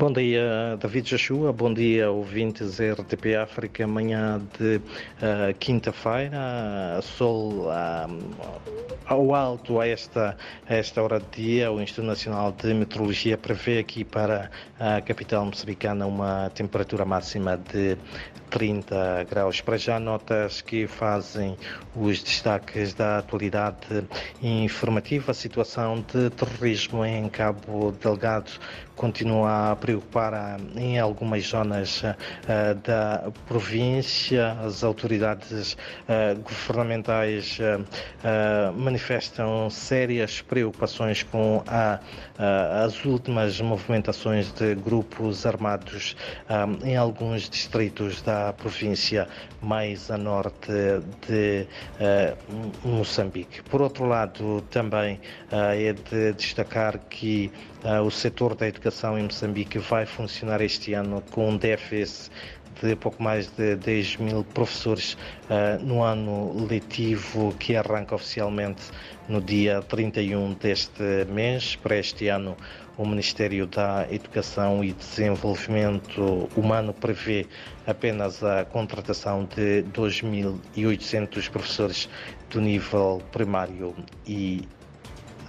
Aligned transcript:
Bom 0.00 0.10
dia, 0.10 0.78
David 0.80 1.10
Joshua. 1.10 1.52
Bom 1.52 1.74
dia, 1.74 2.10
ouvintes 2.10 2.80
RTP 2.80 3.36
África. 3.36 3.86
Manhã 3.86 4.40
de 4.58 4.76
uh, 4.76 5.52
quinta-feira, 5.58 6.98
sol 7.02 7.66
uh, 7.66 8.70
ao 9.04 9.34
alto 9.34 9.78
a 9.78 9.86
esta, 9.86 10.38
a 10.66 10.74
esta 10.74 11.02
hora 11.02 11.20
de 11.20 11.42
dia. 11.42 11.70
O 11.70 11.82
Instituto 11.82 12.06
Nacional 12.06 12.50
de 12.50 12.72
Meteorologia 12.72 13.36
prevê 13.36 13.78
aqui 13.78 14.02
para 14.02 14.50
a 14.78 15.02
capital 15.02 15.44
moçambicana 15.44 16.06
uma 16.06 16.48
temperatura 16.48 17.04
máxima 17.04 17.58
de 17.58 17.98
30 18.50 19.24
graus. 19.30 19.60
Para 19.60 19.76
já, 19.76 20.00
notas 20.00 20.60
que 20.60 20.86
fazem 20.86 21.56
os 21.94 22.22
destaques 22.22 22.94
da 22.94 23.18
atualidade 23.18 24.04
informativa. 24.42 25.30
A 25.30 25.34
situação 25.34 26.04
de 26.12 26.30
terrorismo 26.30 27.04
em 27.04 27.28
Cabo 27.28 27.92
Delgado 27.92 28.50
continua 28.96 29.70
a 29.70 29.76
ah, 30.14 30.56
em 30.76 30.98
algumas 30.98 31.44
zonas 31.46 32.02
uh, 32.02 32.74
da 32.84 33.30
província. 33.46 34.52
As 34.64 34.82
autoridades 34.84 35.72
uh, 35.72 36.40
governamentais 36.40 37.58
uh, 37.58 38.72
manifestam 38.72 39.70
sérias 39.70 40.40
preocupações 40.40 41.22
com 41.22 41.62
a, 41.66 41.98
as 42.84 43.04
últimas 43.04 43.60
movimentações 43.60 44.52
de 44.52 44.74
grupos 44.74 45.44
armados 45.44 46.16
em 46.82 46.96
alguns 46.96 47.48
distritos 47.48 48.22
da 48.22 48.52
província 48.52 49.28
mais 49.60 50.10
a 50.10 50.16
norte 50.16 50.72
de 51.26 51.66
Moçambique. 52.84 53.62
Por 53.64 53.82
outro 53.82 54.06
lado, 54.06 54.62
também 54.70 55.20
é 55.50 55.92
de 55.92 56.32
destacar 56.32 56.98
que 56.98 57.50
o 58.04 58.10
setor 58.10 58.54
da 58.54 58.66
educação 58.68 59.18
em 59.18 59.22
Moçambique 59.24 59.79
vai 59.80 60.06
funcionar 60.06 60.60
este 60.60 60.92
ano 60.92 61.22
com 61.30 61.50
um 61.50 61.56
déficit 61.56 62.30
de 62.82 62.96
pouco 62.96 63.22
mais 63.22 63.50
de 63.50 63.76
10 63.76 64.16
mil 64.16 64.44
professores 64.44 65.14
uh, 65.50 65.84
no 65.84 66.02
ano 66.02 66.66
letivo 66.66 67.54
que 67.58 67.76
arranca 67.76 68.14
oficialmente 68.14 68.82
no 69.28 69.40
dia 69.40 69.82
31 69.82 70.54
deste 70.54 71.02
mês. 71.28 71.76
Para 71.76 71.96
este 71.96 72.28
ano, 72.28 72.56
o 72.96 73.06
Ministério 73.06 73.66
da 73.66 74.06
Educação 74.10 74.82
e 74.84 74.92
Desenvolvimento 74.92 76.48
Humano 76.56 76.94
prevê 76.94 77.46
apenas 77.86 78.42
a 78.42 78.64
contratação 78.64 79.44
de 79.44 79.82
2.800 79.92 81.50
professores 81.50 82.08
do 82.50 82.60
nível 82.60 83.22
primário 83.32 83.94
e 84.26 84.62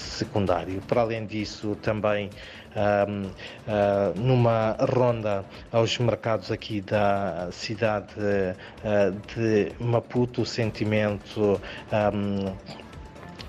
secundário. 0.00 0.80
Para 0.82 1.02
além 1.02 1.26
disso, 1.26 1.76
também 1.82 2.30
um, 2.76 3.26
uh, 3.26 4.20
numa 4.20 4.76
ronda 4.78 5.44
aos 5.72 5.98
mercados 5.98 6.50
aqui 6.50 6.80
da 6.80 7.48
cidade 7.50 8.14
uh, 8.14 9.34
de 9.34 9.72
Maputo, 9.82 10.42
o 10.42 10.46
sentimento 10.46 11.60
um, 11.92 12.52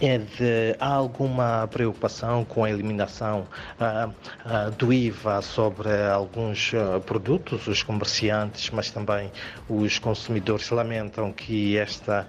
é 0.00 0.18
de 0.18 0.76
há 0.78 0.86
alguma 0.86 1.66
preocupação 1.68 2.44
com 2.44 2.64
a 2.64 2.70
eliminação 2.70 3.46
uh, 3.80 4.08
uh, 4.08 4.70
do 4.72 4.92
IVA 4.92 5.42
sobre 5.42 5.88
alguns 6.08 6.72
uh, 6.72 7.00
produtos. 7.00 7.66
Os 7.66 7.82
comerciantes, 7.82 8.70
mas 8.70 8.90
também 8.90 9.30
os 9.68 9.98
consumidores 9.98 10.68
lamentam 10.70 11.32
que 11.32 11.76
esta 11.76 12.26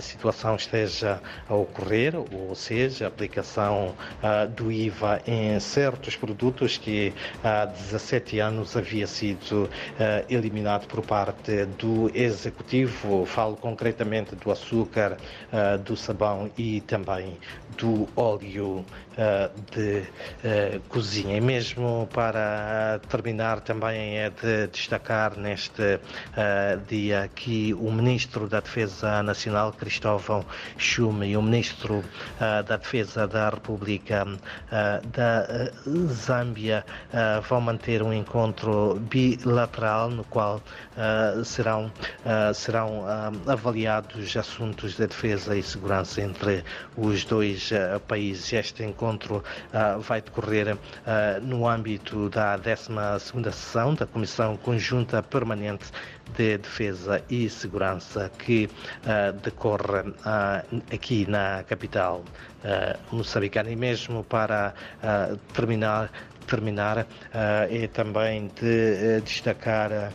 situação 0.00 0.56
esteja 0.56 1.20
a 1.48 1.54
ocorrer, 1.54 2.14
ou 2.16 2.54
seja, 2.54 3.04
a 3.04 3.08
aplicação 3.08 3.94
do 4.56 4.70
IVA 4.70 5.20
em 5.26 5.58
certos 5.60 6.16
produtos 6.16 6.78
que 6.78 7.12
há 7.42 7.64
17 7.64 8.38
anos 8.40 8.76
havia 8.76 9.06
sido 9.06 9.68
eliminado 10.28 10.86
por 10.86 11.04
parte 11.04 11.64
do 11.78 12.10
Executivo. 12.14 13.24
Falo 13.26 13.56
concretamente 13.56 14.34
do 14.36 14.50
açúcar, 14.50 15.16
do 15.84 15.96
sabão 15.96 16.50
e 16.56 16.80
também 16.82 17.03
também 17.04 17.38
do 17.76 18.08
óleo 18.16 18.84
uh, 19.18 19.60
de 19.72 20.00
uh, 20.00 20.80
cozinha. 20.88 21.36
E 21.36 21.40
mesmo 21.40 22.08
para 22.12 23.00
terminar, 23.08 23.60
também 23.60 24.18
é 24.18 24.30
de 24.30 24.68
destacar 24.68 25.36
neste 25.36 25.82
uh, 25.82 26.80
dia 26.88 27.30
que 27.34 27.74
o 27.74 27.90
Ministro 27.90 28.48
da 28.48 28.60
Defesa 28.60 29.22
Nacional, 29.22 29.72
Cristóvão 29.72 30.44
Chume, 30.78 31.30
e 31.30 31.36
o 31.36 31.42
Ministro 31.42 32.04
da 32.38 32.76
Defesa 32.76 33.26
da 33.26 33.50
República 33.50 34.26
da 35.12 35.70
Zâmbia 36.12 36.84
vão 37.48 37.60
manter 37.60 38.02
um 38.02 38.12
encontro 38.12 39.00
bilateral 39.10 40.10
no 40.10 40.24
qual 40.24 40.60
serão, 41.44 41.90
serão 42.54 43.04
avaliados 43.46 44.36
assuntos 44.36 44.96
de 44.96 45.06
defesa 45.06 45.56
e 45.56 45.62
segurança 45.62 46.20
entre 46.20 46.64
os 46.96 47.24
dois 47.24 47.70
uh, 47.70 48.00
países. 48.00 48.52
Este 48.52 48.84
encontro 48.84 49.36
uh, 49.36 50.00
vai 50.00 50.20
decorrer 50.20 50.74
uh, 50.74 50.78
no 51.42 51.68
âmbito 51.68 52.28
da 52.30 52.56
12 52.56 52.88
sessão 53.52 53.94
da 53.94 54.06
Comissão 54.06 54.56
Conjunta 54.56 55.22
Permanente 55.22 55.86
de 56.36 56.58
Defesa 56.58 57.22
e 57.28 57.48
Segurança 57.50 58.30
que 58.38 58.68
decorre 59.42 60.14
aqui 60.90 61.26
na 61.28 61.62
capital 61.64 62.24
moçambicana. 63.12 63.70
E 63.70 63.76
mesmo 63.76 64.24
para 64.24 64.74
terminar, 65.52 66.10
terminar 66.46 67.06
é 67.70 67.86
também 67.88 68.50
de 68.60 69.20
destacar 69.20 69.92
eh, 69.92 70.10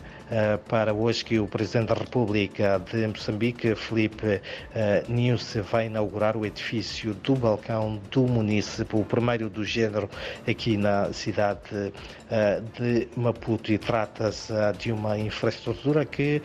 para 0.68 0.94
hoje 0.94 1.24
que 1.24 1.38
o 1.40 1.46
Presidente 1.46 1.88
da 1.88 1.94
República 1.94 2.80
de 2.90 3.06
Moçambique, 3.06 3.74
Felipe 3.74 4.40
eh, 4.74 5.04
Niusse, 5.08 5.60
vai 5.60 5.86
inaugurar 5.86 6.36
o 6.36 6.46
edifício 6.46 7.14
do 7.14 7.34
balcão 7.34 8.00
do 8.10 8.22
município, 8.22 9.00
o 9.00 9.04
primeiro 9.04 9.50
do 9.50 9.64
género 9.64 10.08
aqui 10.46 10.76
na 10.76 11.12
cidade 11.12 11.92
eh, 12.30 12.62
de 12.78 13.08
Maputo. 13.16 13.72
E 13.72 13.78
trata-se 13.78 14.52
de 14.78 14.92
uma 14.92 15.18
infraestrutura 15.18 16.04
que 16.04 16.40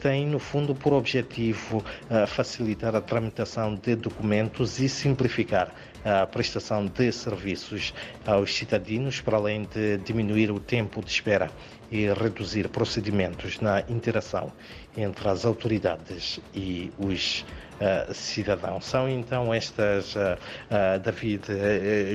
tem 0.00 0.26
no 0.26 0.38
fundo 0.38 0.74
por 0.74 0.92
objetivo 0.92 1.84
facilitar 2.26 2.94
a 2.94 3.00
tramitação 3.00 3.74
de 3.74 3.94
documentos 3.96 4.80
e 4.80 4.88
simplificar 4.88 5.72
a 6.04 6.26
prestação 6.26 6.86
de 6.86 7.12
serviços 7.12 7.92
aos 8.26 8.54
cidadãos, 8.54 9.20
para 9.20 9.36
além 9.36 9.64
de 9.64 9.98
diminuir 9.98 10.50
o 10.50 10.58
tempo 10.58 11.02
de 11.04 11.10
espera 11.10 11.50
e 11.90 12.06
reduzir 12.12 12.68
procedimentos 12.68 13.60
na 13.60 13.80
interação 13.88 14.52
entre 14.96 15.28
as 15.28 15.44
autoridades 15.44 16.40
e 16.54 16.92
os 16.98 17.44
uh, 17.80 18.14
cidadãos. 18.14 18.84
São 18.84 19.08
então 19.08 19.52
estas, 19.52 20.14
uh, 20.14 20.18
uh, 20.70 20.98
David 21.00 21.42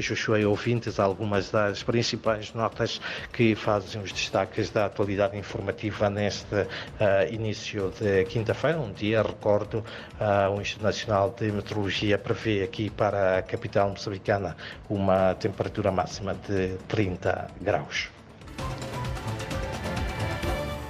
Joshua 0.01 0.39
e 0.39 0.45
ouvintes, 0.45 0.99
algumas 0.99 1.49
das 1.51 1.83
principais 1.83 2.53
notas 2.53 3.01
que 3.33 3.55
fazem 3.55 4.01
os 4.01 4.11
destaques 4.11 4.69
da 4.69 4.85
atualidade 4.85 5.37
informativa 5.37 6.09
neste 6.09 6.45
início 7.31 7.91
de 7.99 8.23
quinta-feira, 8.25 8.79
um 8.79 8.91
dia, 8.91 9.21
recordo, 9.21 9.83
o 10.53 10.61
Instituto 10.61 10.83
Nacional 10.83 11.33
de 11.37 11.51
Meteorologia 11.51 12.17
prevê 12.17 12.63
aqui 12.63 12.89
para 12.89 13.39
a 13.39 13.41
capital 13.41 13.89
moçambicana 13.89 14.55
uma 14.89 15.33
temperatura 15.35 15.91
máxima 15.91 16.35
de 16.47 16.77
30 16.87 17.47
graus. 17.61 18.09